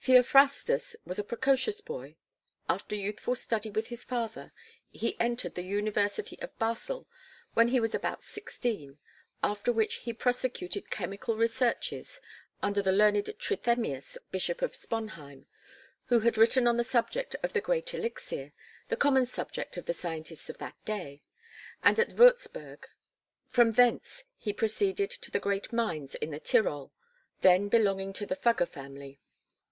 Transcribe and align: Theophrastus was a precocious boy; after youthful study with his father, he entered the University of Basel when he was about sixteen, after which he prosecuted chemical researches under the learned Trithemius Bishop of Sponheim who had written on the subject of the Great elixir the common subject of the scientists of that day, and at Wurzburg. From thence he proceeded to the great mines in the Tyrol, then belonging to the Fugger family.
Theophrastus 0.00 0.96
was 1.04 1.18
a 1.18 1.24
precocious 1.24 1.82
boy; 1.82 2.16
after 2.68 2.96
youthful 2.96 3.34
study 3.36 3.70
with 3.70 3.88
his 3.88 4.04
father, 4.04 4.52
he 4.90 5.20
entered 5.20 5.54
the 5.54 5.62
University 5.62 6.40
of 6.40 6.58
Basel 6.58 7.06
when 7.52 7.68
he 7.68 7.78
was 7.78 7.94
about 7.94 8.22
sixteen, 8.22 8.98
after 9.42 9.70
which 9.70 9.96
he 9.96 10.14
prosecuted 10.14 10.90
chemical 10.90 11.36
researches 11.36 12.20
under 12.62 12.80
the 12.82 12.90
learned 12.90 13.32
Trithemius 13.38 14.16
Bishop 14.32 14.62
of 14.62 14.74
Sponheim 14.74 15.46
who 16.06 16.20
had 16.20 16.38
written 16.38 16.66
on 16.66 16.78
the 16.78 16.84
subject 16.84 17.36
of 17.42 17.52
the 17.52 17.60
Great 17.60 17.92
elixir 17.92 18.54
the 18.88 18.96
common 18.96 19.26
subject 19.26 19.76
of 19.76 19.84
the 19.84 19.94
scientists 19.94 20.48
of 20.48 20.58
that 20.58 20.82
day, 20.86 21.22
and 21.84 22.00
at 22.00 22.14
Wurzburg. 22.14 22.86
From 23.46 23.72
thence 23.72 24.24
he 24.38 24.52
proceeded 24.54 25.10
to 25.10 25.30
the 25.30 25.38
great 25.40 25.70
mines 25.72 26.14
in 26.16 26.30
the 26.30 26.40
Tyrol, 26.40 26.92
then 27.42 27.68
belonging 27.68 28.12
to 28.14 28.26
the 28.26 28.36
Fugger 28.36 28.66
family. 28.66 29.20